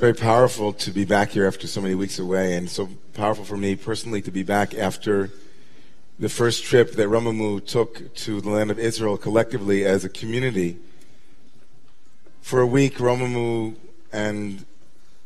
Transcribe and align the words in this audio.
very 0.00 0.14
powerful 0.14 0.72
to 0.72 0.90
be 0.90 1.04
back 1.04 1.28
here 1.28 1.46
after 1.46 1.66
so 1.66 1.78
many 1.78 1.94
weeks 1.94 2.18
away, 2.18 2.56
and 2.56 2.70
so 2.70 2.88
powerful 3.12 3.44
for 3.44 3.58
me 3.58 3.76
personally 3.76 4.22
to 4.22 4.30
be 4.30 4.42
back 4.42 4.72
after 4.72 5.28
the 6.18 6.28
first 6.30 6.64
trip 6.64 6.92
that 6.92 7.06
Romemu 7.06 7.62
took 7.66 8.14
to 8.14 8.40
the 8.40 8.48
land 8.48 8.70
of 8.70 8.78
Israel 8.78 9.18
collectively 9.18 9.84
as 9.84 10.02
a 10.02 10.08
community. 10.08 10.78
For 12.40 12.62
a 12.62 12.66
week, 12.66 12.96
Romemu 12.96 13.76
and 14.10 14.64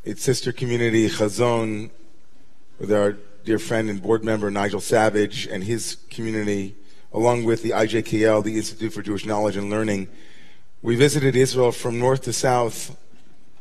its 0.03 0.25
sister 0.25 0.51
community, 0.51 1.09
Hazon, 1.09 1.91
with 2.81 2.93
our 2.93 3.13
dear 3.45 3.61
friend 3.61 3.89
and 3.89 4.03
board 4.03 4.25
member 4.25 4.51
Nigel 4.51 4.81
Savage 4.81 5.47
and 5.47 5.63
his 5.63 5.99
community, 6.11 6.75
along 7.13 7.45
with 7.45 7.63
the 7.63 7.71
IJKL, 7.71 8.43
the 8.43 8.57
Institute 8.57 8.93
for 8.93 9.03
Jewish 9.03 9.25
Knowledge 9.25 9.57
and 9.57 9.71
Learning, 9.71 10.09
we 10.83 10.97
visited 10.97 11.37
Israel 11.37 11.71
from 11.71 12.01
north 12.01 12.23
to 12.23 12.33
south, 12.33 12.97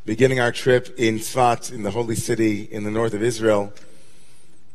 beginning 0.05 0.39
our 0.39 0.51
trip 0.51 0.93
in 0.97 1.17
Tzfat, 1.17 1.71
in 1.71 1.84
the 1.84 1.91
holy 1.91 2.16
city 2.16 2.63
in 2.63 2.84
the 2.84 2.91
north 2.91 3.13
of 3.13 3.23
Israel, 3.23 3.73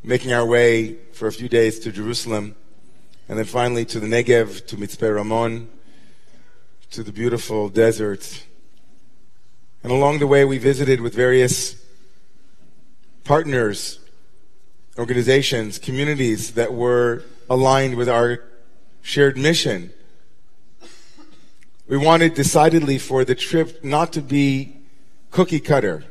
making 0.02 0.32
our 0.32 0.46
way 0.46 0.94
for 1.12 1.28
a 1.28 1.32
few 1.32 1.48
days 1.48 1.78
to 1.80 1.92
Jerusalem, 1.92 2.56
and 3.28 3.38
then 3.38 3.44
finally 3.44 3.84
to 3.84 4.00
the 4.00 4.06
Negev, 4.06 4.66
to 4.66 4.76
Mitzpeh 4.76 5.14
Ramon, 5.14 5.68
to 6.90 7.02
the 7.02 7.12
beautiful 7.12 7.68
desert. 7.68 8.44
And 9.82 9.92
along 9.92 10.18
the 10.18 10.26
way, 10.26 10.44
we 10.44 10.58
visited 10.58 11.00
with 11.00 11.14
various 11.14 11.76
partners, 13.24 14.00
organizations, 14.98 15.78
communities 15.78 16.52
that 16.52 16.72
were 16.72 17.22
aligned 17.50 17.96
with 17.96 18.08
our 18.08 18.44
shared 19.02 19.36
mission 19.36 19.92
we 21.88 21.96
wanted 21.96 22.34
decidedly 22.34 22.98
for 22.98 23.24
the 23.24 23.34
trip 23.34 23.82
not 23.82 24.12
to 24.12 24.20
be 24.20 24.77
cookie 25.38 25.60
cutter. 25.60 26.02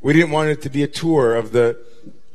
We 0.00 0.12
didn't 0.12 0.30
want 0.30 0.50
it 0.50 0.62
to 0.62 0.70
be 0.70 0.84
a 0.84 0.86
tour 0.86 1.34
of 1.34 1.50
the 1.50 1.76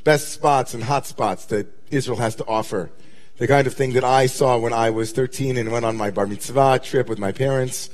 best 0.03 0.33
spots 0.33 0.73
and 0.73 0.83
hot 0.83 1.07
spots 1.07 1.45
that 1.45 1.67
Israel 1.89 2.17
has 2.17 2.35
to 2.35 2.45
offer. 2.47 2.91
The 3.37 3.47
kind 3.47 3.65
of 3.65 3.75
thing 3.75 3.93
that 3.93 4.03
I 4.03 4.25
saw 4.25 4.57
when 4.57 4.73
I 4.73 4.89
was 4.89 5.13
13 5.13 5.55
and 5.55 5.71
went 5.71 5.85
on 5.85 5.95
my 5.95 6.11
bar 6.11 6.27
mitzvah 6.27 6.79
trip 6.83 7.07
with 7.07 7.17
my 7.17 7.31
parents, 7.31 7.89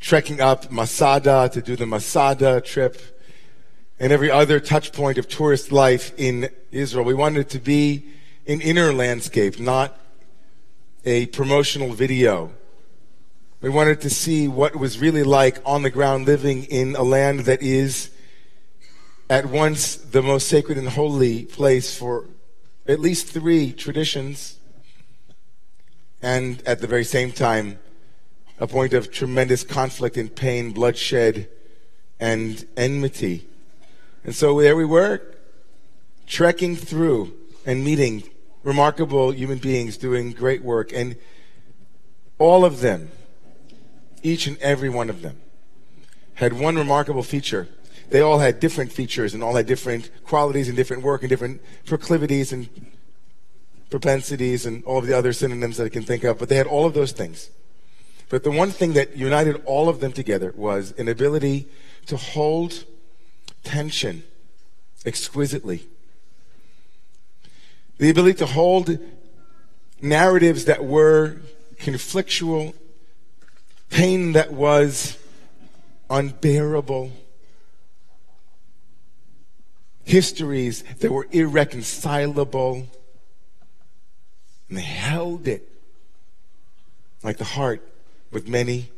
trekking 0.00 0.40
up 0.40 0.72
Masada 0.72 1.50
to 1.52 1.60
do 1.60 1.76
the 1.76 1.84
Masada 1.84 2.62
trip, 2.62 2.96
and 3.98 4.12
every 4.12 4.30
other 4.30 4.58
touch 4.58 4.90
point 4.90 5.18
of 5.18 5.28
tourist 5.28 5.70
life 5.70 6.14
in 6.16 6.48
Israel. 6.70 7.04
We 7.04 7.12
wanted 7.12 7.40
it 7.40 7.50
to 7.50 7.58
be 7.58 8.06
an 8.46 8.62
inner 8.62 8.94
landscape, 8.94 9.60
not 9.60 10.00
a 11.04 11.26
promotional 11.26 11.92
video 11.92 12.54
we 13.60 13.68
wanted 13.68 14.00
to 14.00 14.08
see 14.10 14.48
what 14.48 14.74
was 14.76 14.98
really 14.98 15.22
like 15.22 15.58
on 15.66 15.82
the 15.82 15.90
ground 15.90 16.24
living 16.24 16.64
in 16.64 16.96
a 16.96 17.02
land 17.02 17.40
that 17.40 17.60
is 17.60 18.10
at 19.28 19.46
once 19.46 19.96
the 19.96 20.22
most 20.22 20.48
sacred 20.48 20.78
and 20.78 20.88
holy 20.88 21.44
place 21.44 21.94
for 21.94 22.26
at 22.88 23.00
least 23.00 23.26
three 23.26 23.70
traditions, 23.70 24.56
and 26.22 26.62
at 26.66 26.80
the 26.80 26.86
very 26.86 27.04
same 27.04 27.30
time, 27.30 27.78
a 28.58 28.66
point 28.66 28.94
of 28.94 29.12
tremendous 29.12 29.62
conflict 29.62 30.16
and 30.16 30.34
pain, 30.34 30.72
bloodshed, 30.72 31.46
and 32.18 32.66
enmity. 32.78 33.46
And 34.24 34.34
so 34.34 34.58
there 34.58 34.76
we 34.76 34.86
were, 34.86 35.20
trekking 36.26 36.76
through 36.76 37.34
and 37.66 37.84
meeting 37.84 38.22
remarkable 38.62 39.32
human 39.32 39.58
beings 39.58 39.98
doing 39.98 40.32
great 40.32 40.62
work, 40.62 40.92
and 40.94 41.16
all 42.38 42.64
of 42.64 42.80
them 42.80 43.10
each 44.22 44.46
and 44.46 44.58
every 44.58 44.88
one 44.88 45.10
of 45.10 45.22
them 45.22 45.40
had 46.34 46.52
one 46.54 46.76
remarkable 46.76 47.22
feature. 47.22 47.68
They 48.08 48.20
all 48.20 48.38
had 48.38 48.60
different 48.60 48.92
features 48.92 49.34
and 49.34 49.42
all 49.42 49.54
had 49.54 49.66
different 49.66 50.10
qualities 50.24 50.68
and 50.68 50.76
different 50.76 51.02
work 51.02 51.22
and 51.22 51.28
different 51.28 51.60
proclivities 51.84 52.52
and 52.52 52.68
propensities 53.90 54.66
and 54.66 54.82
all 54.84 54.98
of 54.98 55.06
the 55.06 55.16
other 55.16 55.32
synonyms 55.32 55.76
that 55.76 55.84
I 55.84 55.88
can 55.88 56.02
think 56.02 56.24
of, 56.24 56.38
but 56.38 56.48
they 56.48 56.56
had 56.56 56.66
all 56.66 56.86
of 56.86 56.94
those 56.94 57.12
things. 57.12 57.50
But 58.28 58.44
the 58.44 58.50
one 58.50 58.70
thing 58.70 58.92
that 58.94 59.16
united 59.16 59.62
all 59.66 59.88
of 59.88 60.00
them 60.00 60.12
together 60.12 60.54
was 60.56 60.92
an 60.96 61.08
ability 61.08 61.68
to 62.06 62.16
hold 62.16 62.84
tension 63.64 64.22
exquisitely. 65.04 65.86
The 67.98 68.10
ability 68.10 68.38
to 68.38 68.46
hold 68.46 68.98
narratives 70.00 70.64
that 70.64 70.84
were 70.84 71.36
conflictual 71.76 72.74
pain 73.90 74.32
that 74.32 74.52
was 74.52 75.18
unbearable, 76.08 77.12
histories 80.04 80.82
that 81.00 81.12
were 81.12 81.28
irreconcilable, 81.30 82.86
and 84.68 84.78
they 84.78 84.82
held 84.82 85.46
it 85.46 85.68
like 87.22 87.36
the 87.36 87.44
heart 87.44 87.86
with 88.30 88.48
many 88.48 88.90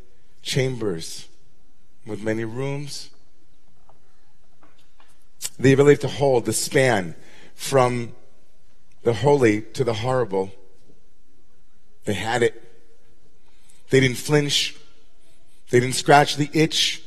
chambers, 0.42 1.28
with 2.06 2.22
many 2.22 2.44
rooms. 2.44 3.10
The 5.58 5.72
ability 5.72 6.00
to 6.02 6.08
hold 6.08 6.44
the 6.44 6.52
span 6.52 7.14
from 7.54 8.12
the 9.02 9.12
holy 9.12 9.62
to 9.62 9.84
the 9.84 9.94
horrible. 9.94 10.52
They 12.04 12.14
had 12.14 12.42
it. 12.42 12.62
They 13.90 14.00
didn't 14.00 14.16
flinch. 14.16 14.76
They 15.72 15.80
didn't 15.80 15.94
scratch 15.94 16.36
the 16.36 16.50
itch 16.52 17.02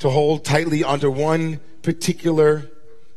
to 0.00 0.10
hold 0.10 0.44
tightly 0.44 0.82
onto 0.82 1.08
one 1.08 1.60
particular 1.82 2.68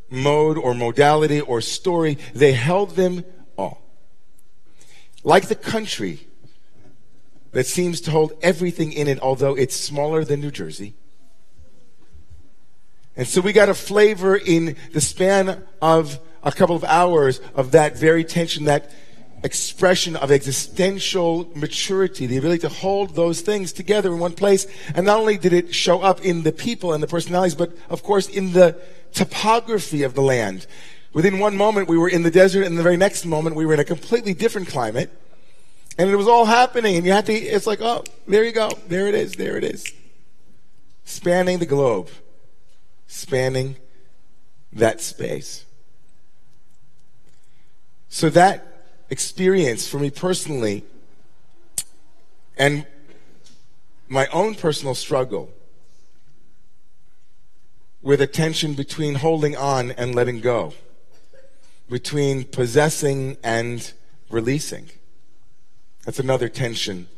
mode 0.08 0.56
or 0.56 0.74
modality 0.74 1.40
or 1.40 1.60
story. 1.60 2.18
They 2.34 2.52
held 2.52 2.90
them 2.90 3.24
all. 3.58 3.82
Like 5.24 5.48
the 5.48 5.56
country 5.56 6.28
that 7.50 7.66
seems 7.66 8.00
to 8.02 8.12
hold 8.12 8.32
everything 8.42 8.92
in 8.92 9.08
it, 9.08 9.18
although 9.18 9.56
it's 9.56 9.74
smaller 9.74 10.24
than 10.24 10.40
New 10.40 10.52
Jersey. 10.52 10.94
And 13.16 13.26
so 13.26 13.40
we 13.40 13.52
got 13.52 13.68
a 13.68 13.74
flavor 13.74 14.36
in 14.36 14.76
the 14.92 15.00
span 15.00 15.64
of 15.82 16.20
a 16.44 16.52
couple 16.52 16.76
of 16.76 16.84
hours 16.84 17.40
of 17.56 17.72
that 17.72 17.98
very 17.98 18.22
tension, 18.22 18.66
that 18.66 18.92
expression 19.42 20.16
of 20.16 20.30
existential 20.30 21.50
maturity, 21.54 22.26
the 22.26 22.36
ability 22.36 22.60
to 22.60 22.68
hold 22.68 23.14
those 23.14 23.40
things 23.40 23.72
together 23.72 24.12
in 24.12 24.18
one 24.18 24.32
place. 24.32 24.66
And 24.94 25.06
not 25.06 25.18
only 25.18 25.38
did 25.38 25.52
it 25.52 25.74
show 25.74 26.00
up 26.00 26.20
in 26.20 26.42
the 26.42 26.52
people 26.52 26.92
and 26.92 27.02
the 27.02 27.06
personalities, 27.06 27.54
but 27.54 27.72
of 27.88 28.02
course 28.02 28.28
in 28.28 28.52
the 28.52 28.76
topography 29.12 30.02
of 30.02 30.14
the 30.14 30.22
land. 30.22 30.66
Within 31.12 31.38
one 31.38 31.56
moment, 31.56 31.88
we 31.88 31.98
were 31.98 32.08
in 32.08 32.22
the 32.22 32.30
desert, 32.30 32.64
and 32.64 32.78
the 32.78 32.82
very 32.82 32.96
next 32.96 33.24
moment, 33.24 33.56
we 33.56 33.66
were 33.66 33.74
in 33.74 33.80
a 33.80 33.84
completely 33.84 34.32
different 34.32 34.68
climate. 34.68 35.10
And 35.98 36.08
it 36.08 36.16
was 36.16 36.28
all 36.28 36.44
happening, 36.44 36.96
and 36.96 37.04
you 37.04 37.12
had 37.12 37.26
to, 37.26 37.32
it's 37.32 37.66
like, 37.66 37.80
oh, 37.80 38.04
there 38.28 38.44
you 38.44 38.52
go. 38.52 38.70
There 38.86 39.08
it 39.08 39.14
is. 39.14 39.32
There 39.32 39.56
it 39.56 39.64
is. 39.64 39.92
Spanning 41.04 41.58
the 41.58 41.66
globe. 41.66 42.08
Spanning 43.08 43.76
that 44.72 45.00
space. 45.00 45.64
So 48.08 48.30
that 48.30 48.69
experience 49.10 49.88
for 49.88 49.98
me 49.98 50.08
personally 50.10 50.84
and 52.56 52.86
my 54.08 54.26
own 54.28 54.54
personal 54.54 54.94
struggle 54.94 55.50
with 58.02 58.20
a 58.20 58.26
tension 58.26 58.74
between 58.74 59.16
holding 59.16 59.56
on 59.56 59.90
and 59.92 60.14
letting 60.14 60.40
go, 60.40 60.72
between 61.88 62.44
possessing 62.44 63.36
and 63.42 63.92
releasing. 64.30 64.90
That's 66.04 66.18
another 66.18 66.48
tension 66.48 67.08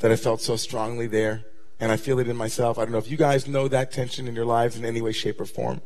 that 0.00 0.10
I 0.10 0.16
felt 0.16 0.40
so 0.40 0.56
strongly 0.56 1.06
there, 1.06 1.44
and 1.78 1.92
I 1.92 1.96
feel 1.96 2.18
it 2.18 2.28
in 2.28 2.36
myself. 2.36 2.78
I 2.78 2.82
don't 2.82 2.92
know 2.92 2.98
if 2.98 3.10
you 3.10 3.16
guys 3.16 3.46
know 3.46 3.68
that 3.68 3.92
tension 3.92 4.26
in 4.26 4.34
your 4.34 4.44
lives 4.44 4.76
in 4.76 4.84
any 4.84 5.00
way, 5.00 5.12
shape, 5.12 5.40
or 5.40 5.46
form. 5.46 5.80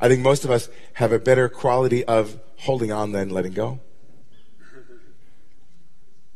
I 0.00 0.08
think 0.08 0.20
most 0.20 0.44
of 0.44 0.50
us 0.50 0.68
have 0.94 1.12
a 1.12 1.18
better 1.18 1.48
quality 1.48 2.04
of 2.04 2.38
holding 2.58 2.92
on 2.92 3.12
than 3.12 3.30
letting 3.30 3.52
go. 3.52 3.80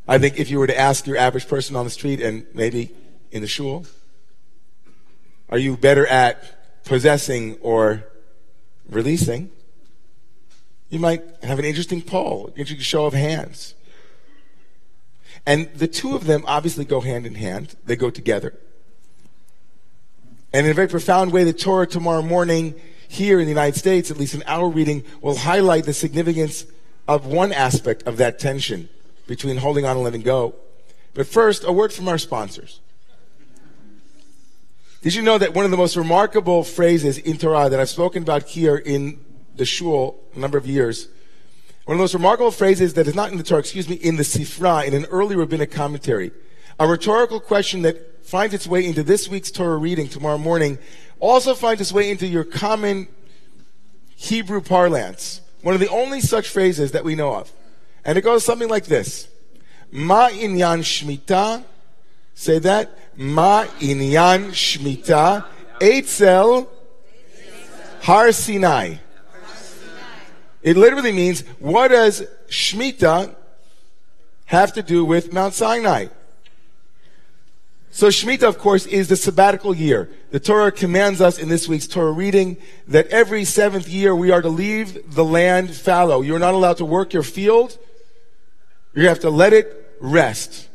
I 0.09 0.17
think 0.17 0.39
if 0.39 0.49
you 0.49 0.57
were 0.57 0.65
to 0.65 0.77
ask 0.77 1.05
your 1.05 1.17
average 1.17 1.47
person 1.47 1.75
on 1.75 1.85
the 1.85 1.91
street 1.91 2.19
and 2.19 2.47
maybe 2.55 2.89
in 3.29 3.43
the 3.43 3.47
shul, 3.47 3.85
are 5.49 5.59
you 5.59 5.77
better 5.77 6.07
at 6.07 6.83
possessing 6.83 7.57
or 7.61 8.05
releasing? 8.89 9.51
You 10.89 10.97
might 10.97 11.21
have 11.43 11.59
an 11.59 11.65
interesting 11.65 12.01
poll, 12.01 12.47
an 12.47 12.53
interesting 12.53 12.79
show 12.79 13.05
of 13.05 13.13
hands. 13.13 13.75
And 15.45 15.71
the 15.75 15.87
two 15.87 16.15
of 16.15 16.25
them 16.25 16.43
obviously 16.47 16.85
go 16.85 17.01
hand 17.01 17.27
in 17.27 17.35
hand. 17.35 17.75
They 17.85 17.95
go 17.95 18.09
together. 18.09 18.57
And 20.51 20.65
in 20.65 20.71
a 20.71 20.73
very 20.73 20.87
profound 20.87 21.31
way, 21.31 21.43
the 21.43 21.53
Torah 21.53 21.85
tomorrow 21.85 22.23
morning 22.23 22.73
here 23.07 23.39
in 23.39 23.45
the 23.45 23.51
United 23.51 23.77
States, 23.77 24.09
at 24.09 24.17
least 24.17 24.33
in 24.33 24.41
our 24.47 24.69
reading, 24.69 25.03
will 25.21 25.37
highlight 25.37 25.83
the 25.83 25.93
significance 25.93 26.65
of 27.07 27.27
one 27.27 27.53
aspect 27.53 28.01
of 28.07 28.17
that 28.17 28.39
tension 28.39 28.89
between 29.29 29.57
holding 29.57 29.85
on 29.85 29.95
and 29.95 30.03
letting 30.03 30.23
go. 30.23 30.55
But 31.13 31.27
first, 31.27 31.63
a 31.63 31.71
word 31.71 31.93
from 31.93 32.07
our 32.07 32.17
sponsors. 32.17 32.79
Did 35.03 35.13
you 35.13 35.21
know 35.21 35.37
that 35.37 35.53
one 35.53 35.65
of 35.65 35.71
the 35.71 35.77
most 35.77 35.95
remarkable 35.95 36.63
phrases 36.63 37.19
in 37.19 37.37
Torah 37.37 37.69
that 37.69 37.79
I've 37.79 37.89
spoken 37.89 38.23
about 38.23 38.49
here 38.49 38.75
in 38.75 39.23
the 39.55 39.65
shul 39.65 40.19
a 40.35 40.39
number 40.39 40.57
of 40.57 40.65
years, 40.65 41.09
one 41.85 41.93
of 41.93 41.99
the 41.99 42.03
most 42.03 42.15
remarkable 42.15 42.49
phrases 42.49 42.95
that 42.95 43.07
is 43.07 43.13
not 43.13 43.31
in 43.31 43.37
the 43.37 43.43
Torah, 43.43 43.59
excuse 43.59 43.87
me, 43.87 43.95
in 43.97 44.15
the 44.15 44.23
Sifra, 44.23 44.85
in 44.85 44.95
an 44.95 45.05
early 45.05 45.35
rabbinic 45.35 45.71
commentary, 45.71 46.31
a 46.79 46.87
rhetorical 46.87 47.39
question 47.39 47.83
that 47.83 48.25
finds 48.25 48.55
its 48.55 48.65
way 48.65 48.83
into 48.83 49.03
this 49.03 49.29
week's 49.29 49.51
Torah 49.51 49.77
reading 49.77 50.07
tomorrow 50.07 50.39
morning, 50.39 50.79
also 51.19 51.53
finds 51.53 51.81
its 51.81 51.93
way 51.93 52.09
into 52.09 52.25
your 52.25 52.43
common 52.43 53.07
Hebrew 54.15 54.61
parlance. 54.61 55.41
One 55.61 55.75
of 55.75 55.79
the 55.79 55.89
only 55.89 56.19
such 56.19 56.49
phrases 56.49 56.93
that 56.93 57.03
we 57.03 57.13
know 57.13 57.35
of. 57.35 57.51
And 58.05 58.17
it 58.17 58.21
goes 58.21 58.43
something 58.43 58.69
like 58.69 58.85
this. 58.85 59.27
Ma 59.91 60.29
inyan 60.29 60.79
shmita. 60.79 61.63
Say 62.33 62.59
that. 62.59 62.97
Ma 63.17 63.65
inyan 63.79 64.49
shmita. 64.49 65.45
Eitzel 65.79 66.67
Har 68.01 68.31
Sinai. 68.31 68.95
It 70.61 70.75
literally 70.75 71.13
means, 71.13 71.41
what 71.59 71.89
does 71.89 72.23
shmita 72.49 73.33
have 74.45 74.73
to 74.73 74.83
do 74.83 75.05
with 75.05 75.31
Mount 75.31 75.53
Sinai? 75.53 76.07
So 77.91 78.07
Shemitah, 78.07 78.43
of 78.43 78.59
course, 78.59 78.85
is 78.85 79.07
the 79.07 79.15
sabbatical 79.15 79.75
year. 79.75 80.09
The 80.31 80.39
Torah 80.39 80.71
commands 80.71 81.21
us 81.21 81.39
in 81.39 81.49
this 81.49 81.67
week's 81.67 81.87
Torah 81.87 82.11
reading 82.11 82.57
that 82.87 83.07
every 83.07 83.43
seventh 83.43 83.87
year 83.87 84.15
we 84.15 84.31
are 84.31 84.41
to 84.41 84.49
leave 84.49 85.15
the 85.15 85.25
land 85.25 85.73
fallow. 85.73 86.21
You're 86.21 86.39
not 86.39 86.53
allowed 86.53 86.77
to 86.77 86.85
work 86.85 87.13
your 87.13 87.23
field. 87.23 87.77
You 88.93 89.07
have 89.07 89.19
to 89.19 89.29
let 89.29 89.53
it 89.53 89.95
rest. 89.99 90.67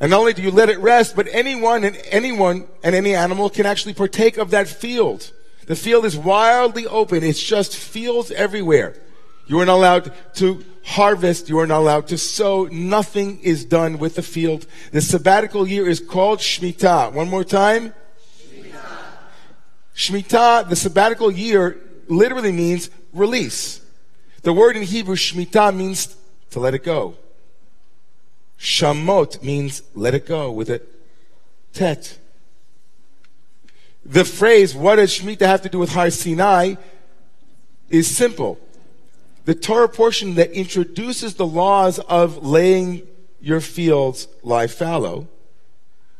And 0.00 0.10
not 0.10 0.20
only 0.20 0.32
do 0.32 0.42
you 0.42 0.50
let 0.50 0.68
it 0.68 0.78
rest, 0.78 1.16
but 1.16 1.26
anyone 1.30 1.84
and 1.84 2.00
anyone 2.10 2.68
and 2.84 2.94
any 2.94 3.14
animal 3.14 3.50
can 3.50 3.66
actually 3.66 3.94
partake 3.94 4.36
of 4.36 4.50
that 4.50 4.68
field. 4.68 5.32
The 5.66 5.76
field 5.76 6.04
is 6.04 6.16
wildly 6.16 6.86
open. 6.86 7.24
It's 7.24 7.42
just 7.42 7.76
fields 7.76 8.30
everywhere. 8.30 8.94
You 9.46 9.58
are 9.60 9.66
not 9.66 9.76
allowed 9.76 10.34
to 10.34 10.64
harvest. 10.84 11.48
You 11.48 11.58
are 11.58 11.66
not 11.66 11.80
allowed 11.80 12.06
to 12.08 12.18
sow. 12.18 12.66
Nothing 12.66 13.40
is 13.40 13.64
done 13.64 13.98
with 13.98 14.14
the 14.14 14.22
field. 14.22 14.66
The 14.92 15.00
sabbatical 15.00 15.66
year 15.66 15.88
is 15.88 16.00
called 16.00 16.38
Shemitah. 16.38 17.12
One 17.12 17.28
more 17.28 17.44
time. 17.44 17.92
Shemitah. 18.38 19.06
Shemitah, 19.94 20.68
the 20.68 20.76
sabbatical 20.76 21.30
year, 21.30 21.78
literally 22.08 22.52
means 22.52 22.88
release. 23.12 23.80
The 24.42 24.52
word 24.52 24.76
in 24.76 24.84
Hebrew, 24.84 25.16
Shemitah, 25.16 25.74
means 25.74 26.16
to 26.50 26.60
let 26.60 26.74
it 26.74 26.84
go. 26.84 27.16
Shamot 28.58 29.42
means 29.42 29.82
let 29.94 30.14
it 30.14 30.26
go 30.26 30.50
with 30.50 30.68
a 30.70 30.82
tet. 31.72 32.18
The 34.04 34.24
phrase, 34.24 34.74
what 34.74 34.96
does 34.96 35.12
Shemitah 35.12 35.46
have 35.46 35.62
to 35.62 35.68
do 35.68 35.78
with 35.78 35.92
Har 35.92 36.10
Sinai, 36.10 36.74
is 37.90 38.14
simple 38.14 38.58
the 39.44 39.54
Torah 39.54 39.88
portion 39.88 40.34
that 40.34 40.50
introduces 40.52 41.34
the 41.34 41.46
laws 41.46 41.98
of 42.00 42.44
laying 42.44 43.06
your 43.40 43.60
fields 43.60 44.28
lie 44.42 44.66
fallow 44.66 45.26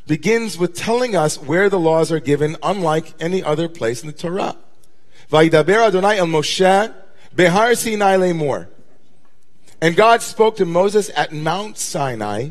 begins 0.06 0.56
with 0.56 0.74
telling 0.74 1.14
us 1.14 1.36
where 1.36 1.68
the 1.68 1.78
laws 1.78 2.10
are 2.10 2.20
given, 2.20 2.56
unlike 2.62 3.12
any 3.20 3.42
other 3.42 3.68
place 3.68 4.00
in 4.02 4.06
the 4.06 4.14
Torah. 4.14 4.56
Vaidaber 5.30 5.86
Adonai 5.86 6.16
el 6.16 6.26
Moshe 6.26 6.94
behar 7.36 7.74
Sinai 7.74 8.16
lemor. 8.16 8.68
And 9.80 9.94
God 9.94 10.22
spoke 10.22 10.56
to 10.56 10.64
Moses 10.64 11.10
at 11.14 11.32
Mount 11.32 11.78
Sinai, 11.78 12.50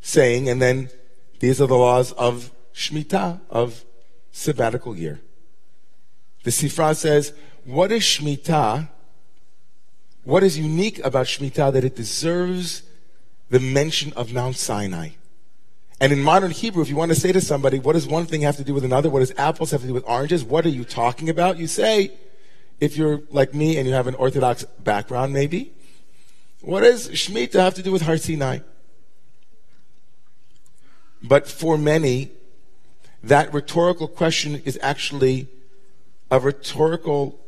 saying, 0.00 0.48
and 0.48 0.60
then 0.60 0.90
these 1.40 1.60
are 1.60 1.66
the 1.66 1.76
laws 1.76 2.12
of 2.12 2.50
Shemitah, 2.74 3.40
of 3.48 3.84
sabbatical 4.32 4.96
year. 4.96 5.20
The 6.44 6.50
Sifra 6.50 6.94
says, 6.94 7.32
what 7.64 7.92
is 7.92 8.02
Shemitah? 8.02 8.88
What 10.24 10.42
is 10.42 10.58
unique 10.58 10.98
about 11.04 11.26
Shemitah 11.26 11.72
that 11.72 11.84
it 11.84 11.96
deserves 11.96 12.82
the 13.50 13.60
mention 13.60 14.12
of 14.14 14.32
Mount 14.32 14.56
Sinai? 14.56 15.10
And 16.00 16.12
in 16.12 16.20
modern 16.20 16.50
Hebrew, 16.50 16.82
if 16.82 16.88
you 16.88 16.96
want 16.96 17.12
to 17.12 17.20
say 17.20 17.30
to 17.32 17.40
somebody, 17.40 17.78
what 17.78 17.92
does 17.92 18.08
one 18.08 18.26
thing 18.26 18.40
have 18.40 18.56
to 18.56 18.64
do 18.64 18.74
with 18.74 18.84
another? 18.84 19.08
What 19.08 19.20
does 19.20 19.32
apples 19.36 19.70
have 19.70 19.82
to 19.82 19.86
do 19.86 19.94
with 19.94 20.04
oranges? 20.06 20.42
What 20.42 20.66
are 20.66 20.70
you 20.70 20.84
talking 20.84 21.28
about? 21.28 21.58
You 21.58 21.68
say, 21.68 22.12
if 22.80 22.96
you're 22.96 23.22
like 23.30 23.54
me 23.54 23.78
and 23.78 23.86
you 23.86 23.94
have 23.94 24.08
an 24.08 24.16
Orthodox 24.16 24.64
background, 24.80 25.32
maybe, 25.32 25.72
what 26.62 26.80
does 26.80 27.08
Shemitah 27.10 27.60
have 27.60 27.74
to 27.74 27.82
do 27.82 27.92
with 27.92 28.02
Har 28.02 28.16
Sinai? 28.16 28.60
But 31.22 31.46
for 31.46 31.76
many, 31.76 32.30
that 33.22 33.52
rhetorical 33.52 34.08
question 34.08 34.62
is 34.64 34.78
actually 34.82 35.48
a 36.30 36.40
rhetorical 36.40 37.38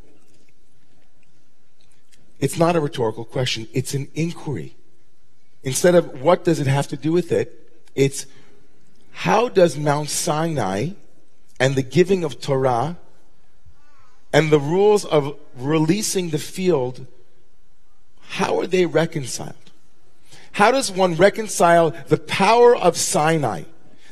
it's 2.39 2.57
not 2.57 2.75
a 2.75 2.79
rhetorical 2.79 3.25
question, 3.25 3.67
it's 3.73 3.93
an 3.93 4.09
inquiry. 4.13 4.75
Instead 5.63 5.95
of 5.95 6.21
what 6.21 6.43
does 6.43 6.59
it 6.59 6.67
have 6.67 6.87
to 6.89 6.97
do 6.97 7.11
with 7.11 7.31
it, 7.31 7.81
it's 7.95 8.25
how 9.11 9.47
does 9.47 9.77
Mount 9.77 10.09
Sinai 10.09 10.89
and 11.59 11.75
the 11.75 11.81
giving 11.81 12.23
of 12.23 12.41
Torah 12.41 12.97
and 14.33 14.51
the 14.51 14.59
rules 14.59 15.05
of 15.05 15.37
releasing 15.55 16.29
the 16.29 16.37
field, 16.37 17.07
how 18.35 18.59
are 18.59 18.67
they 18.67 18.85
reconciled? 18.85 19.71
How 20.51 20.71
does 20.71 20.91
one 20.91 21.15
reconcile 21.15 21.91
the 22.07 22.17
power 22.17 22.75
of 22.75 22.97
Sinai, 22.97 23.63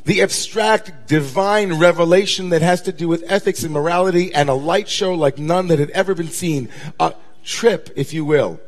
the 0.06 0.22
abstract 0.22 1.10
divine 1.10 1.74
revelation 1.74 2.48
that 2.50 2.62
has 2.62 2.81
to 2.84 2.94
do 2.94 3.10
with 3.10 3.25
ethics 3.28 3.64
and 3.64 3.74
morality 3.74 4.34
and 4.34 4.50
a 4.50 4.54
light 4.54 4.88
show 4.88 5.14
like 5.14 5.38
none 5.38 5.68
that 5.68 5.80
had 5.80 5.90
ever 5.90 6.16
been 6.16 6.30
seen, 6.30 6.70
a 7.02 7.14
trip, 7.44 7.90
if 7.98 8.14
you 8.14 8.24
will. 8.24 8.62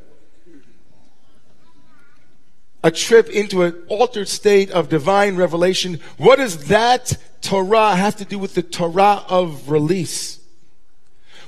A 2.84 2.92
trip 2.92 3.30
into 3.30 3.64
an 3.64 3.82
altered 3.88 4.28
state 4.28 4.72
of 4.72 4.90
divine 4.90 5.38
revelation. 5.38 6.02
What 6.18 6.36
does 6.36 6.66
that 6.66 7.18
Torah 7.40 7.96
have 7.96 8.18
to 8.18 8.26
do 8.26 8.38
with 8.38 8.56
the 8.56 8.62
Torah 8.62 9.24
of 9.30 9.70
release? 9.70 10.42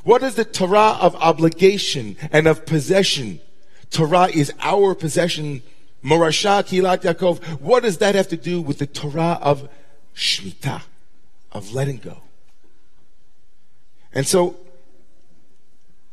What 0.05 0.23
is 0.23 0.35
the 0.35 0.45
Torah 0.45 0.97
of 1.01 1.13
obligation 1.17 2.15
and 2.31 2.47
of 2.47 2.65
possession? 2.65 3.41
Torah 3.91 4.27
is 4.27 4.53
our 4.61 4.95
possession. 4.95 5.61
Morasha 6.03 6.63
Kehilat 6.63 7.01
Yaakov. 7.01 7.59
What 7.59 7.83
does 7.83 7.97
that 7.97 8.15
have 8.15 8.27
to 8.29 8.37
do 8.37 8.61
with 8.61 8.77
the 8.79 8.87
Torah 8.87 9.39
of 9.41 9.67
Shemitah, 10.15 10.83
of 11.51 11.73
letting 11.73 11.97
go? 11.97 12.21
And 14.13 14.25
so 14.25 14.57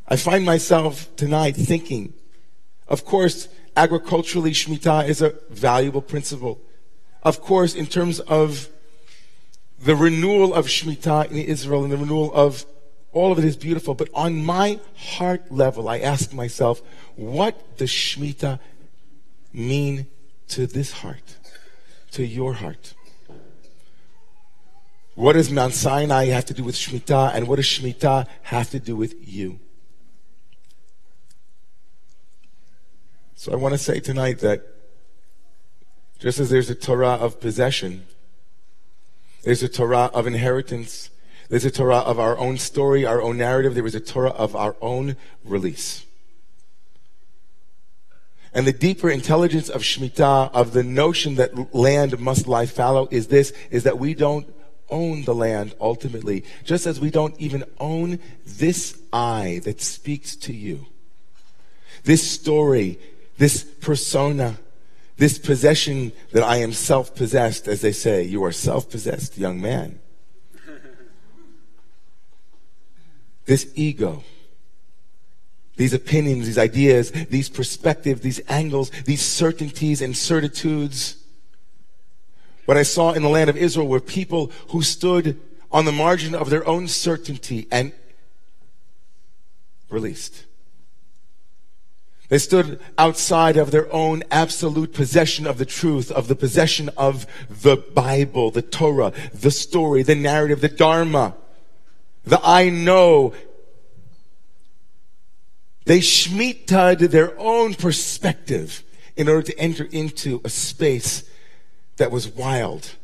I 0.09 0.17
find 0.17 0.45
myself 0.45 1.15
tonight 1.17 1.57
thinking, 1.57 2.13
of 2.89 3.05
course, 3.05 3.49
agriculturally, 3.77 4.51
Shemitah 4.53 5.09
is 5.09 5.23
a 5.23 5.35
valuable 5.51 6.03
principle. 6.03 6.61
Of 7.23 7.41
course, 7.41 7.75
in 7.75 7.87
terms 7.87 8.21
of 8.21 8.69
the 9.79 9.97
renewal 9.97 10.55
of 10.55 10.67
Shemitah 10.67 11.31
in 11.31 11.39
Israel 11.39 11.85
and 11.85 11.93
the 11.93 11.97
renewal 11.97 12.33
of 12.35 12.67
all 13.15 13.33
of 13.33 13.39
it 13.39 13.45
is 13.45 13.57
beautiful. 13.57 13.95
But 13.95 14.11
on 14.13 14.45
my 14.45 14.81
heart 14.97 15.51
level, 15.51 15.89
I 15.89 15.99
ask 15.99 16.33
myself, 16.33 16.83
what 17.17 17.77
does 17.79 17.91
Shemitah 17.91 18.59
mean 19.53 20.07
to 20.49 20.67
this 20.67 20.93
heart, 20.93 21.37
to 22.11 22.25
your 22.25 22.55
heart? 22.55 22.95
What 25.15 25.35
does 25.35 25.51
Mount 25.51 25.75
Sinai 25.75 26.27
have 26.27 26.45
to 26.47 26.55
do 26.55 26.65
with 26.65 26.75
Shemitah, 26.75 27.35
and 27.35 27.47
what 27.47 27.57
does 27.57 27.67
Shemitah 27.67 28.27
have 28.43 28.71
to 28.71 28.81
do 28.81 28.97
with 28.97 29.15
you? 29.27 29.61
So 33.37 33.53
I 33.53 33.57
want 33.57 33.75
to 33.75 33.79
say 33.79 34.01
tonight 34.01 34.41
that 34.41 34.63
just 36.19 36.41
as 36.41 36.51
there's 36.51 36.71
a 36.71 36.75
Torah 36.75 37.15
of 37.15 37.41
possession, 37.41 38.07
there's 39.43 39.63
a 39.63 39.69
Torah 39.69 40.11
of 40.15 40.27
inheritance, 40.27 41.11
there's 41.55 41.65
a 41.65 41.71
Torah 41.71 41.99
of 41.99 42.19
our 42.19 42.37
own 42.37 42.59
story, 42.59 43.07
our 43.07 43.23
own 43.23 43.39
narrative, 43.39 43.77
there 43.77 43.87
is 43.87 43.95
a 43.95 44.01
Torah 44.01 44.31
of 44.31 44.57
our 44.57 44.75
own 44.81 45.15
release. 45.45 46.05
And 48.53 48.67
the 48.67 48.73
deeper 48.73 49.09
intelligence 49.09 49.69
of 49.69 49.83
Shemitah, 49.83 50.51
of 50.53 50.73
the 50.73 50.83
notion 50.83 51.37
that 51.37 51.73
land 51.73 52.19
must 52.19 52.49
lie 52.49 52.67
fallow, 52.67 53.07
is 53.13 53.29
this, 53.29 53.53
is 53.71 53.85
that 53.85 54.01
we 54.01 54.15
don't 54.15 54.53
own 54.91 55.23
the 55.23 55.35
land 55.37 55.77
ultimately, 55.81 56.43
just 56.65 56.89
as 56.89 56.99
we 56.99 57.09
don't 57.09 57.41
even 57.41 57.63
own 57.79 58.19
this 58.45 59.01
I 59.13 59.61
that 59.63 59.81
speaks 59.81 60.35
to 60.35 60.53
you. 60.53 60.87
This 62.03 62.29
story 62.29 62.99
this 63.39 63.63
persona, 63.63 64.59
this 65.19 65.39
possession 65.39 66.11
that 66.33 66.43
I 66.43 66.57
am 66.57 66.73
self 66.73 67.15
possessed, 67.15 67.69
as 67.69 67.81
they 67.81 67.93
say. 67.93 68.25
You 68.25 68.43
are 68.43 68.51
self 68.51 68.91
possessed, 68.91 69.39
young 69.39 69.61
man. 69.61 70.01
This 73.47 73.71
ego, 73.75 74.23
these 75.77 75.93
opinions, 75.93 76.47
these 76.47 76.59
ideas, 76.59 77.11
these 77.11 77.49
perspectives, 77.49 78.21
these 78.21 78.41
angles, 78.49 78.91
these 79.05 79.23
certainties 79.23 80.01
and 80.01 80.17
certitudes. 80.17 81.17
What 82.65 82.77
I 82.77 82.83
saw 82.83 83.13
in 83.13 83.23
the 83.23 83.29
land 83.29 83.51
of 83.51 83.57
Israel 83.57 83.89
were 83.89 84.01
people 84.01 84.51
who 84.69 84.83
stood 84.83 85.41
on 85.71 85.85
the 85.85 85.93
margin 85.93 86.35
of 86.35 86.51
their 86.51 86.67
own 86.67 86.89
certainty 86.89 87.67
and 87.71 87.93
released. 89.91 90.45
They 92.29 92.39
stood 92.39 92.81
outside 92.97 93.57
of 93.57 93.71
their 93.71 93.93
own 93.93 94.23
absolute 94.31 94.95
possession 94.95 95.47
of 95.47 95.59
the 95.59 95.67
truth, 95.67 96.11
of 96.11 96.27
the 96.29 96.35
possession 96.35 96.89
of 96.97 97.27
the 97.49 97.77
Bible, 97.77 98.51
the 98.51 98.63
Torah, 98.63 99.13
the 99.33 99.51
story, 99.51 100.03
the 100.03 100.15
narrative, 100.15 100.61
the 100.61 100.69
Dharma, 100.69 101.35
the 102.25 102.41
I 102.43 102.69
know. 102.69 103.35
They 105.85 105.99
shmitad 105.99 107.11
their 107.11 107.39
own 107.39 107.75
perspective 107.75 108.83
in 109.17 109.29
order 109.29 109.43
to 109.43 109.59
enter 109.59 109.85
into 109.85 110.41
a 110.45 110.49
space 110.49 111.29
that 111.97 112.11
was 112.11 112.29
wild 112.29 112.95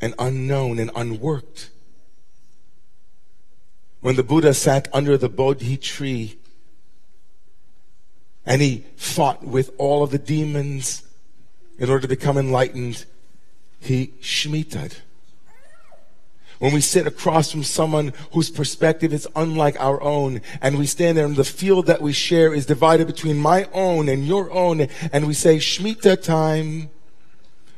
and 0.00 0.14
unknown 0.18 0.78
and 0.78 0.90
unworked. 0.94 1.70
When 4.00 4.16
the 4.16 4.22
Buddha 4.22 4.54
sat 4.54 4.88
under 4.92 5.16
the 5.16 5.28
Bodhi 5.28 5.76
tree 5.76 6.38
and 8.48 8.62
he 8.62 8.86
fought 8.96 9.44
with 9.44 9.70
all 9.76 10.02
of 10.02 10.10
the 10.10 10.18
demons 10.18 11.02
in 11.78 11.90
order 11.90 12.00
to 12.00 12.08
become 12.08 12.38
enlightened. 12.38 13.04
He 13.78 14.14
shmitad. 14.22 14.96
When 16.58 16.72
we 16.72 16.80
sit 16.80 17.06
across 17.06 17.52
from 17.52 17.62
someone 17.62 18.12
whose 18.32 18.50
perspective 18.50 19.12
is 19.12 19.28
unlike 19.36 19.78
our 19.78 20.02
own, 20.02 20.40
and 20.60 20.76
we 20.76 20.86
stand 20.86 21.16
there 21.16 21.24
and 21.24 21.36
the 21.36 21.44
field 21.44 21.86
that 21.86 22.02
we 22.02 22.12
share 22.12 22.52
is 22.52 22.66
divided 22.66 23.06
between 23.06 23.38
my 23.38 23.68
own 23.72 24.08
and 24.08 24.26
your 24.26 24.50
own, 24.50 24.88
and 25.12 25.26
we 25.26 25.34
say, 25.34 25.58
Shemitah 25.58 26.20
time, 26.20 26.90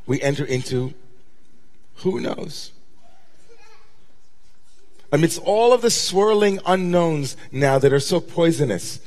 we 0.07 0.21
enter 0.23 0.45
into 0.45 0.95
who 1.97 2.21
knows? 2.21 2.73
Amidst 5.13 5.41
all 5.43 5.73
of 5.73 5.83
the 5.83 5.91
swirling 5.91 6.61
unknowns 6.65 7.37
now 7.53 7.79
that 7.79 7.93
are 7.93 8.01
so 8.01 8.21
poisonous, 8.21 9.01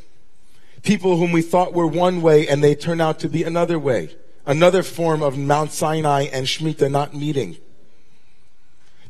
people 0.83 1.17
whom 1.17 1.31
we 1.31 1.41
thought 1.41 1.73
were 1.73 1.87
one 1.87 2.21
way 2.21 2.47
and 2.47 2.63
they 2.63 2.75
turn 2.75 3.01
out 3.01 3.19
to 3.19 3.29
be 3.29 3.43
another 3.43 3.79
way. 3.79 4.15
Another 4.45 4.83
form 4.83 5.23
of 5.23 5.37
Mount 5.37 5.71
Sinai 5.71 6.23
and 6.23 6.45
Shemitah 6.45 6.91
not 6.91 7.15
meeting. 7.15 7.57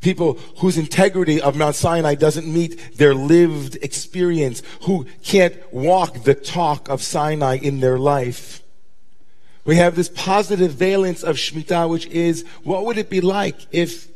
People 0.04 0.34
whose 0.58 0.78
integrity 0.78 1.42
of 1.42 1.56
Mount 1.56 1.76
Sinai 1.76 2.16
doesn't 2.16 2.46
meet 2.46 2.98
their 2.98 3.16
lived 3.16 3.78
experience, 3.82 4.62
who 4.82 5.08
can't 5.24 5.56
walk 5.74 6.24
the 6.24 6.36
talk 6.36 6.90
of 6.90 7.02
Sinai 7.02 7.58
in 7.58 7.80
their 7.80 7.98
life. 7.98 8.62
We 9.66 9.78
have 9.78 9.96
this 9.96 10.10
positive 10.10 10.74
valence 10.74 11.24
of 11.24 11.38
Shemitah, 11.38 11.90
which 11.90 12.06
is, 12.08 12.44
what 12.64 12.86
would 12.86 12.98
it 12.98 13.10
be 13.10 13.22
like 13.22 13.56
if 13.72 14.10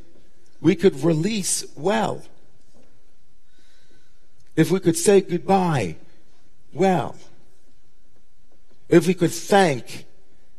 we 0.60 0.75
could 0.75 1.03
release 1.03 1.65
well? 1.75 2.22
If 4.58 4.70
we 4.70 4.82
could 4.82 4.98
say 4.98 5.22
goodbye 5.22 5.96
well? 6.74 7.15
If 8.89 9.08
we 9.08 9.13
could 9.13 9.32
thank 9.32 10.07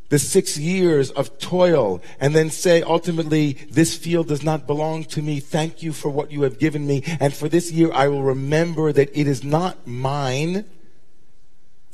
the 0.09 0.19
six 0.19 0.57
years 0.57 1.11
of 1.11 1.39
toil 1.39 2.01
and 2.19 2.35
then 2.35 2.51
say 2.51 2.83
ultimately, 2.83 3.53
this 3.71 3.97
field 3.97 4.29
does 4.29 4.43
not 4.43 4.67
belong 4.67 5.05
to 5.05 5.23
me. 5.23 5.41
Thank 5.41 5.83
you 5.83 5.93
for 5.93 6.09
what 6.09 6.31
you 6.31 6.43
have 6.43 6.59
given 6.59 6.87
me. 6.87 7.03
And 7.21 7.35
for 7.35 7.49
this 7.49 7.71
year, 7.71 7.93
I 7.93 8.09
will 8.09 8.23
remember 8.23 8.93
that 8.93 9.11
it 9.19 9.27
is 9.27 9.45
not 9.45 9.87
mine. 9.87 10.65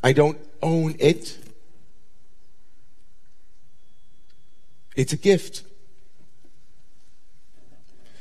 I 0.03 0.13
don't 0.13 0.39
own 0.63 0.95
it. 0.99 1.39
It's 4.95 5.13
a 5.13 5.17
gift. 5.17 5.65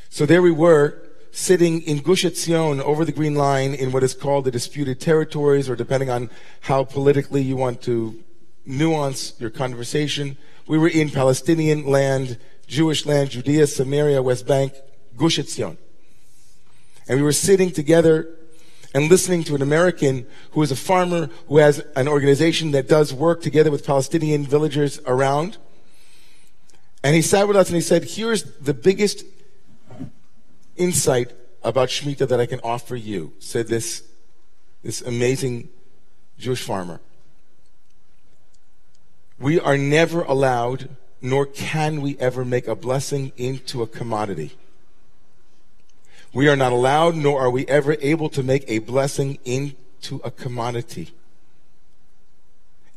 So 0.10 0.26
there 0.26 0.42
we 0.42 0.52
were 0.52 1.00
sitting 1.32 1.82
in 1.82 2.00
Gush 2.00 2.24
Etzion 2.24 2.80
over 2.82 3.04
the 3.06 3.12
Green 3.12 3.36
Line 3.36 3.74
in 3.74 3.92
what 3.92 4.04
is 4.04 4.14
called 4.14 4.46
the 4.46 4.52
disputed 4.52 5.00
territories, 5.00 5.68
or 5.70 5.76
depending 5.76 6.10
on 6.10 6.30
how 6.62 6.84
politically 6.84 7.42
you 7.42 7.56
want 7.56 7.82
to 7.84 8.24
nuance 8.66 9.34
your 9.40 9.50
conversation. 9.50 10.38
We 10.68 10.78
were 10.78 10.90
in 10.90 11.10
Palestinian 11.10 11.86
land, 11.86 12.38
Jewish 12.68 13.06
land, 13.06 13.32
Judea, 13.32 13.68
Samaria, 13.68 14.22
West 14.22 14.48
Bank, 14.48 14.74
Gush 15.18 15.38
Etzion. 15.38 15.78
And 17.08 17.20
we 17.20 17.24
were 17.24 17.34
sitting 17.34 17.72
together 17.72 18.30
and 18.94 19.10
listening 19.10 19.44
to 19.44 19.56
an 19.56 19.62
American 19.62 20.26
who 20.52 20.62
is 20.62 20.72
a 20.72 20.76
farmer 20.76 21.30
who 21.48 21.58
has 21.58 21.80
an 21.96 22.08
organization 22.08 22.72
that 22.72 22.88
does 22.88 23.14
work 23.14 23.42
together 23.42 23.72
with 23.72 23.86
Palestinian 23.86 24.46
villagers 24.46 25.00
around. 25.06 25.58
And 27.04 27.16
he 27.16 27.22
sat 27.22 27.48
with 27.48 27.58
us 27.58 27.68
and 27.68 27.76
he 27.76 27.82
said, 27.82 28.04
here's 28.04 28.44
the 28.44 28.74
biggest 28.74 29.26
insight 30.78 31.34
about 31.64 31.90
Shemitah 31.90 32.28
that 32.28 32.40
I 32.40 32.46
can 32.46 32.60
offer 32.64 32.96
you, 32.96 33.34
said 33.40 33.68
this, 33.68 34.04
this 34.84 35.02
amazing 35.02 35.70
Jewish 36.38 36.64
farmer. 36.64 37.02
We 39.40 39.60
are 39.60 39.78
never 39.78 40.22
allowed, 40.22 40.90
nor 41.22 41.46
can 41.46 42.02
we 42.02 42.18
ever 42.20 42.46
make 42.46 42.68
a 42.68 42.76
blessing 42.76 43.32
into 43.38 43.82
a 43.82 43.88
commodity. 43.88 44.58
We 46.34 46.48
are 46.48 46.56
not 46.56 46.72
allowed, 46.72 47.16
nor 47.16 47.42
are 47.42 47.50
we 47.50 47.66
ever 47.68 47.96
able 48.02 48.30
to 48.30 48.42
make 48.42 48.64
a 48.68 48.80
blessing 48.80 49.38
into 49.46 50.20
a 50.24 50.32
commodity. 50.32 51.14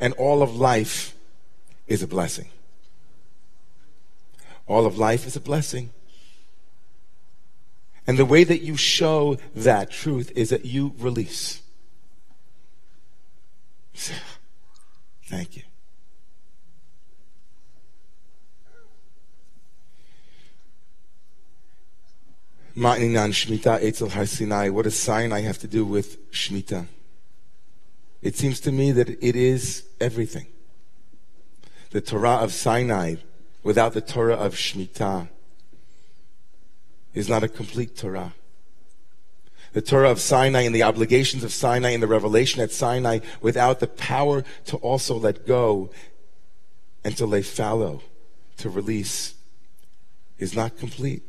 And 0.00 0.14
all 0.14 0.42
of 0.42 0.56
life 0.56 1.14
is 1.86 2.02
a 2.02 2.06
blessing. 2.06 2.48
All 4.66 4.86
of 4.86 4.98
life 4.98 5.26
is 5.26 5.36
a 5.36 5.40
blessing. 5.40 5.90
And 8.06 8.18
the 8.18 8.24
way 8.24 8.44
that 8.44 8.62
you 8.62 8.76
show 8.76 9.36
that 9.54 9.90
truth 9.90 10.30
is 10.34 10.50
that 10.50 10.64
you 10.64 10.94
release. 10.98 11.60
Thank 15.24 15.56
you. 15.56 15.62
Ma'ninan 22.76 23.32
Shemitah 23.32 23.80
Eitzel 23.80 24.10
Har 24.10 24.26
Sinai. 24.26 24.68
What 24.68 24.82
does 24.82 24.98
Sinai 24.98 25.40
have 25.40 25.58
to 25.60 25.66
do 25.66 25.82
with 25.82 26.30
Shemitah? 26.30 26.86
It 28.20 28.36
seems 28.36 28.60
to 28.60 28.72
me 28.72 28.92
that 28.92 29.08
it 29.08 29.34
is 29.34 29.84
everything. 29.98 30.46
The 31.90 32.02
Torah 32.02 32.36
of 32.36 32.52
Sinai 32.52 33.16
without 33.62 33.94
the 33.94 34.02
Torah 34.02 34.34
of 34.34 34.54
Shemitah 34.54 35.28
is 37.14 37.30
not 37.30 37.42
a 37.42 37.48
complete 37.48 37.96
Torah. 37.96 38.34
The 39.72 39.80
Torah 39.80 40.10
of 40.10 40.20
Sinai 40.20 40.62
and 40.62 40.74
the 40.74 40.82
obligations 40.82 41.44
of 41.44 41.52
Sinai 41.52 41.90
and 41.90 42.02
the 42.02 42.06
revelation 42.06 42.60
at 42.60 42.72
Sinai 42.72 43.20
without 43.40 43.80
the 43.80 43.86
power 43.86 44.44
to 44.66 44.76
also 44.78 45.16
let 45.16 45.46
go 45.46 45.90
and 47.02 47.16
to 47.16 47.24
lay 47.24 47.42
fallow, 47.42 48.02
to 48.58 48.68
release, 48.68 49.34
is 50.38 50.54
not 50.54 50.76
complete. 50.76 51.22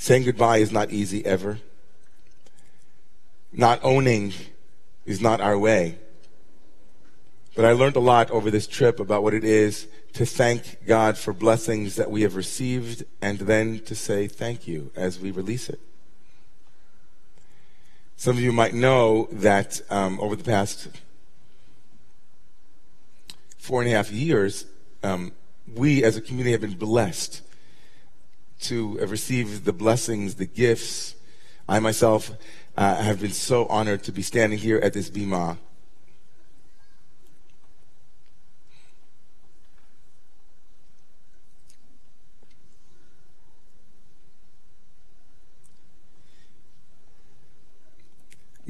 Saying 0.00 0.24
goodbye 0.24 0.56
is 0.56 0.72
not 0.72 0.92
easy 0.92 1.26
ever. 1.26 1.58
Not 3.52 3.80
owning 3.82 4.32
is 5.04 5.20
not 5.20 5.42
our 5.42 5.58
way. 5.58 5.98
But 7.54 7.66
I 7.66 7.72
learned 7.72 7.96
a 7.96 8.00
lot 8.00 8.30
over 8.30 8.50
this 8.50 8.66
trip 8.66 8.98
about 8.98 9.22
what 9.22 9.34
it 9.34 9.44
is 9.44 9.88
to 10.14 10.24
thank 10.24 10.86
God 10.86 11.18
for 11.18 11.34
blessings 11.34 11.96
that 11.96 12.10
we 12.10 12.22
have 12.22 12.34
received 12.34 13.04
and 13.20 13.40
then 13.40 13.80
to 13.80 13.94
say 13.94 14.26
thank 14.26 14.66
you 14.66 14.90
as 14.96 15.20
we 15.20 15.32
release 15.32 15.68
it. 15.68 15.80
Some 18.16 18.38
of 18.38 18.42
you 18.42 18.52
might 18.52 18.72
know 18.72 19.28
that 19.30 19.82
um, 19.90 20.18
over 20.18 20.34
the 20.34 20.44
past 20.44 20.88
four 23.58 23.82
and 23.82 23.90
a 23.90 23.94
half 23.94 24.10
years, 24.10 24.64
um, 25.02 25.32
we 25.74 26.02
as 26.02 26.16
a 26.16 26.22
community 26.22 26.52
have 26.52 26.62
been 26.62 26.78
blessed 26.78 27.42
to 28.62 28.96
have 28.98 29.10
received 29.10 29.64
the 29.64 29.72
blessings, 29.72 30.34
the 30.34 30.46
gifts. 30.46 31.14
I 31.68 31.80
myself 31.80 32.32
uh, 32.76 32.96
have 32.96 33.20
been 33.20 33.32
so 33.32 33.66
honored 33.66 34.02
to 34.04 34.12
be 34.12 34.22
standing 34.22 34.58
here 34.58 34.78
at 34.78 34.92
this 34.92 35.10
Bima 35.10 35.58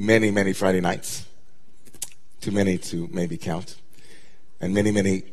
many, 0.01 0.31
many 0.31 0.51
Friday 0.51 0.81
nights. 0.81 1.25
Too 2.41 2.51
many 2.51 2.77
to 2.79 3.07
maybe 3.11 3.37
count. 3.37 3.75
And 4.59 4.73
many, 4.73 4.91
many 4.91 5.23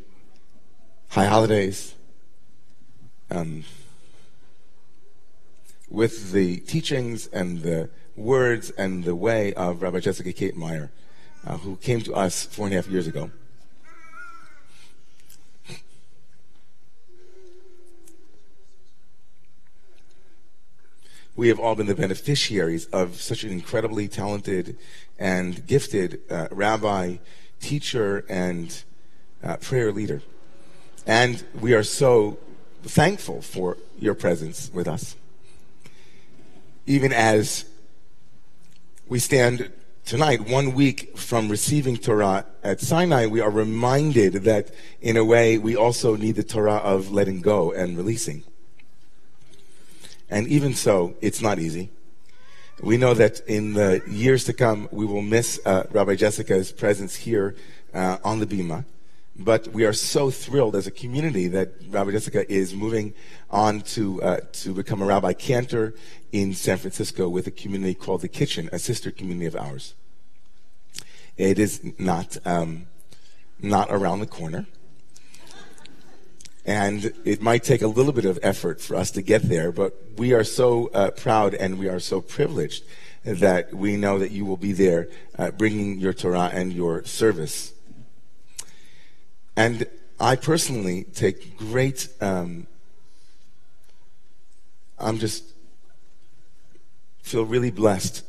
high 1.08 1.24
holidays. 1.24 1.94
Um, 3.30 3.64
with 5.90 6.32
the 6.32 6.58
teachings 6.58 7.26
and 7.28 7.62
the 7.62 7.88
words 8.16 8.70
and 8.70 9.04
the 9.04 9.16
way 9.16 9.54
of 9.54 9.82
Rabbi 9.82 10.00
Jessica 10.00 10.32
Kate 10.32 10.56
Meyer, 10.56 10.90
uh, 11.46 11.56
who 11.58 11.76
came 11.76 12.00
to 12.02 12.14
us 12.14 12.44
four 12.44 12.66
and 12.66 12.74
a 12.74 12.76
half 12.76 12.88
years 12.88 13.06
ago. 13.06 13.30
we 21.38 21.46
have 21.46 21.60
all 21.60 21.76
been 21.76 21.86
the 21.86 21.94
beneficiaries 21.94 22.86
of 22.86 23.20
such 23.20 23.44
an 23.44 23.52
incredibly 23.52 24.08
talented 24.08 24.76
and 25.20 25.64
gifted 25.68 26.20
uh, 26.28 26.48
rabbi, 26.50 27.16
teacher, 27.60 28.24
and 28.28 28.82
uh, 29.44 29.56
prayer 29.58 29.92
leader. 29.92 30.20
And 31.06 31.44
we 31.60 31.74
are 31.74 31.84
so 31.84 32.38
thankful 32.82 33.40
for 33.40 33.76
your 34.00 34.14
presence 34.14 34.68
with 34.74 34.88
us. 34.88 35.14
Even 36.88 37.12
as 37.12 37.66
we 39.08 39.18
stand 39.18 39.70
tonight, 40.06 40.48
one 40.48 40.72
week 40.72 41.18
from 41.18 41.50
receiving 41.50 41.98
Torah 41.98 42.46
at 42.64 42.80
Sinai, 42.80 43.26
we 43.26 43.42
are 43.42 43.50
reminded 43.50 44.44
that 44.44 44.70
in 45.02 45.18
a 45.18 45.22
way 45.22 45.58
we 45.58 45.76
also 45.76 46.16
need 46.16 46.36
the 46.36 46.42
Torah 46.42 46.78
of 46.78 47.12
letting 47.12 47.42
go 47.42 47.72
and 47.72 47.94
releasing. 47.94 48.42
And 50.30 50.48
even 50.48 50.72
so, 50.72 51.14
it's 51.20 51.42
not 51.42 51.58
easy. 51.58 51.90
We 52.80 52.96
know 52.96 53.12
that 53.12 53.40
in 53.40 53.74
the 53.74 54.00
years 54.08 54.44
to 54.44 54.54
come, 54.54 54.88
we 54.90 55.04
will 55.04 55.20
miss 55.20 55.60
uh, 55.66 55.84
Rabbi 55.90 56.14
Jessica's 56.14 56.72
presence 56.72 57.16
here 57.16 57.54
uh, 57.92 58.16
on 58.24 58.38
the 58.40 58.46
Bima. 58.46 58.86
But 59.38 59.68
we 59.68 59.84
are 59.84 59.92
so 59.92 60.30
thrilled 60.30 60.74
as 60.74 60.88
a 60.88 60.90
community 60.90 61.46
that 61.48 61.74
Rabbi 61.88 62.10
Jessica 62.10 62.50
is 62.52 62.74
moving 62.74 63.14
on 63.50 63.82
to, 63.82 64.20
uh, 64.20 64.40
to 64.52 64.74
become 64.74 65.00
a 65.00 65.06
rabbi 65.06 65.32
cantor 65.32 65.94
in 66.32 66.54
San 66.54 66.76
Francisco 66.76 67.28
with 67.28 67.46
a 67.46 67.52
community 67.52 67.94
called 67.94 68.22
The 68.22 68.28
Kitchen, 68.28 68.68
a 68.72 68.80
sister 68.80 69.12
community 69.12 69.46
of 69.46 69.54
ours. 69.54 69.94
It 71.36 71.60
is 71.60 71.80
not, 71.98 72.36
um, 72.44 72.88
not 73.62 73.86
around 73.90 74.20
the 74.20 74.26
corner. 74.26 74.66
And 76.66 77.12
it 77.24 77.40
might 77.40 77.62
take 77.62 77.80
a 77.80 77.86
little 77.86 78.12
bit 78.12 78.24
of 78.24 78.40
effort 78.42 78.80
for 78.80 78.96
us 78.96 79.12
to 79.12 79.22
get 79.22 79.42
there, 79.42 79.70
but 79.70 79.94
we 80.16 80.32
are 80.32 80.44
so 80.44 80.88
uh, 80.88 81.12
proud 81.12 81.54
and 81.54 81.78
we 81.78 81.88
are 81.88 82.00
so 82.00 82.20
privileged 82.20 82.84
that 83.24 83.72
we 83.72 83.96
know 83.96 84.18
that 84.18 84.32
you 84.32 84.44
will 84.44 84.56
be 84.56 84.72
there 84.72 85.08
uh, 85.38 85.52
bringing 85.52 85.98
your 85.98 86.12
Torah 86.12 86.50
and 86.52 86.72
your 86.72 87.04
service. 87.04 87.72
And 89.58 89.88
I 90.20 90.36
personally 90.36 91.02
take 91.02 91.56
great, 91.56 92.06
um, 92.20 92.68
I'm 94.96 95.18
just 95.18 95.42
feel 97.22 97.44
really 97.44 97.72
blessed 97.72 98.24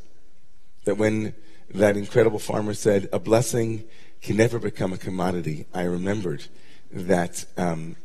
that 0.86 0.96
when 0.96 1.36
that 1.72 1.96
incredible 1.96 2.40
farmer 2.40 2.74
said, 2.74 3.10
a 3.14 3.20
blessing 3.20 3.84
can 4.24 4.38
never 4.38 4.58
become 4.58 4.92
a 4.92 4.98
commodity, 4.98 5.68
I 5.72 5.84
remembered 5.84 6.46
that 6.92 7.46
um, 7.58 7.96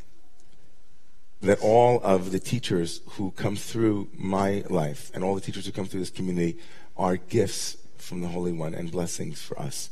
that 1.40 1.61
all 1.62 2.02
of 2.02 2.31
the 2.31 2.38
teachers 2.38 3.00
who 3.12 3.31
come 3.31 3.57
through 3.57 4.11
my 4.19 4.64
life 4.69 5.11
and 5.14 5.25
all 5.25 5.35
the 5.35 5.40
teachers 5.40 5.64
who 5.64 5.73
come 5.73 5.87
through 5.87 6.00
this 6.00 6.11
community 6.11 6.59
are 6.95 7.16
gifts 7.16 7.78
from 7.97 8.21
the 8.21 8.28
Holy 8.28 8.52
One 8.52 8.75
and 8.75 8.93
blessings 8.93 9.40
for 9.40 9.59
us. 9.59 9.88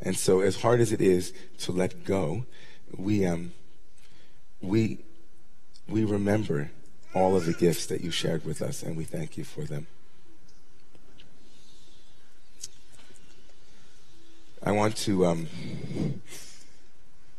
And 0.00 0.16
so, 0.16 0.40
as 0.40 0.62
hard 0.62 0.80
as 0.80 0.92
it 0.92 1.02
is 1.02 1.34
to 1.58 1.72
let 1.72 2.04
go, 2.04 2.46
we 2.96 3.24
um, 3.24 3.52
we 4.60 4.98
we 5.88 6.04
remember 6.04 6.70
all 7.14 7.36
of 7.36 7.46
the 7.46 7.52
gifts 7.52 7.86
that 7.86 8.00
you 8.00 8.10
shared 8.10 8.44
with 8.44 8.62
us, 8.62 8.82
and 8.82 8.96
we 8.96 9.04
thank 9.04 9.36
you 9.36 9.44
for 9.44 9.64
them. 9.64 9.86
I 14.62 14.72
want 14.72 14.96
to 14.98 15.26
um, 15.26 15.48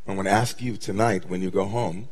I 0.08 0.14
want 0.14 0.28
to 0.28 0.34
ask 0.34 0.62
you 0.62 0.78
tonight 0.78 1.30
when 1.30 1.42
you 1.42 1.52
go 1.52 1.66
home 1.66 2.10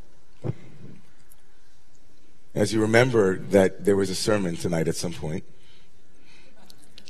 as 2.56 2.74
you 2.74 2.82
remember 2.82 3.38
that 3.38 3.86
there 3.86 3.96
was 3.96 4.10
a 4.10 4.16
sermon 4.16 4.56
tonight 4.56 4.88
at 4.88 4.96
some 4.96 5.14
point, 5.14 5.44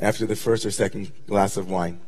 after 0.01 0.25
the 0.25 0.36
first 0.36 0.65
or 0.65 0.71
second 0.71 1.11
glass 1.27 1.57
of 1.57 1.70
wine, 1.70 2.00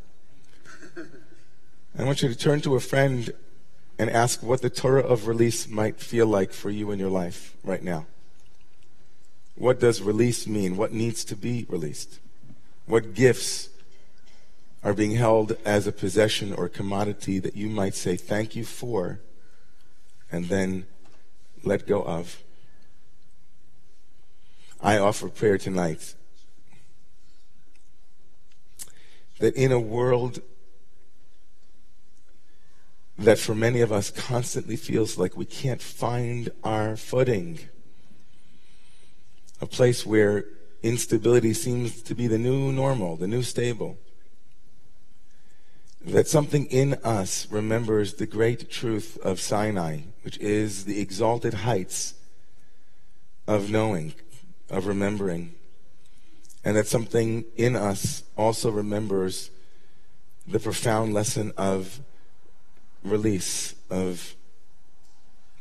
I 1.97 2.03
want 2.03 2.21
you 2.21 2.29
to 2.29 2.35
turn 2.35 2.61
to 2.61 2.75
a 2.75 2.79
friend 2.79 3.33
and 4.01 4.09
ask 4.09 4.41
what 4.41 4.63
the 4.63 4.69
Torah 4.71 5.03
of 5.03 5.27
release 5.27 5.67
might 5.67 5.99
feel 5.99 6.25
like 6.25 6.51
for 6.51 6.71
you 6.71 6.89
in 6.89 6.97
your 6.97 7.11
life 7.11 7.55
right 7.63 7.83
now. 7.83 8.07
What 9.53 9.79
does 9.79 10.01
release 10.01 10.47
mean? 10.47 10.75
What 10.75 10.91
needs 10.91 11.23
to 11.25 11.35
be 11.35 11.67
released? 11.69 12.17
What 12.87 13.13
gifts 13.13 13.69
are 14.83 14.95
being 14.95 15.11
held 15.11 15.55
as 15.63 15.85
a 15.85 15.91
possession 15.91 16.51
or 16.51 16.67
commodity 16.67 17.37
that 17.37 17.55
you 17.55 17.69
might 17.69 17.93
say 17.93 18.17
thank 18.17 18.55
you 18.55 18.65
for 18.65 19.19
and 20.31 20.45
then 20.45 20.87
let 21.63 21.85
go 21.85 22.01
of? 22.01 22.41
I 24.81 24.97
offer 24.97 25.29
prayer 25.29 25.59
tonight 25.59 26.15
that 29.37 29.53
in 29.53 29.71
a 29.71 29.79
world 29.79 30.41
that 33.17 33.37
for 33.37 33.53
many 33.53 33.81
of 33.81 33.91
us 33.91 34.09
constantly 34.09 34.75
feels 34.75 35.17
like 35.17 35.37
we 35.37 35.45
can't 35.45 35.81
find 35.81 36.49
our 36.63 36.95
footing, 36.97 37.59
a 39.59 39.65
place 39.65 40.05
where 40.05 40.45
instability 40.81 41.53
seems 41.53 42.01
to 42.01 42.15
be 42.15 42.27
the 42.27 42.37
new 42.37 42.71
normal, 42.71 43.15
the 43.15 43.27
new 43.27 43.43
stable, 43.43 43.97
that 46.03 46.27
something 46.27 46.65
in 46.65 46.95
us 47.03 47.47
remembers 47.51 48.15
the 48.15 48.25
great 48.25 48.71
truth 48.71 49.19
of 49.21 49.39
Sinai, 49.39 49.99
which 50.23 50.37
is 50.39 50.85
the 50.85 50.99
exalted 50.99 51.53
heights 51.53 52.15
of 53.47 53.69
knowing 53.69 54.13
of 54.71 54.87
remembering. 54.87 55.53
And 56.63 56.77
that 56.77 56.87
something 56.87 57.43
in 57.55 57.75
us 57.75 58.23
also 58.37 58.71
remembers 58.71 59.51
the 60.47 60.59
profound 60.59 61.13
lesson 61.13 61.51
of 61.57 61.99
release, 63.03 63.75
of 63.89 64.35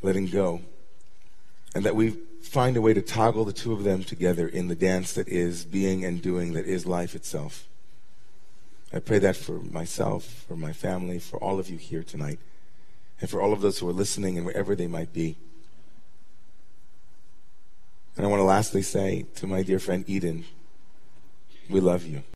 letting 0.03 0.27
go. 0.27 0.63
And 1.75 1.85
that 1.85 1.97
we 1.97 2.11
find 2.43 2.77
a 2.77 2.81
way 2.81 2.95
to 2.95 3.03
toggle 3.03 3.45
the 3.45 3.53
two 3.53 3.73
of 3.73 3.85
them 3.85 4.03
together 4.03 4.49
in 4.49 4.69
the 4.69 4.75
dance 4.75 5.13
that 5.15 5.29
is 5.29 5.65
being 5.65 6.05
and 6.05 6.21
doing, 6.21 6.53
that 6.55 6.67
is 6.67 6.87
life 6.87 7.15
itself. 7.15 7.69
I 8.93 8.99
pray 8.99 9.19
that 9.21 9.37
for 9.37 9.61
myself, 9.61 10.45
for 10.49 10.57
my 10.57 10.73
family, 10.73 11.19
for 11.19 11.39
all 11.39 11.61
of 11.61 11.71
you 11.71 11.79
here 11.79 12.03
tonight, 12.03 12.41
and 13.21 13.31
for 13.31 13.41
all 13.41 13.53
of 13.53 13.61
those 13.61 13.79
who 13.79 13.89
are 13.89 13.93
listening 13.93 14.37
and 14.37 14.45
wherever 14.45 14.75
they 14.75 14.89
might 14.89 15.13
be. 15.13 15.37
And 18.17 18.27
I 18.27 18.29
want 18.29 18.41
to 18.41 18.45
lastly 18.45 18.83
say 18.83 19.27
to 19.37 19.47
my 19.47 19.63
dear 19.63 19.79
friend 19.79 20.05
Eden, 20.09 20.45
we 21.69 21.81
love 21.81 22.05
you. 22.05 22.23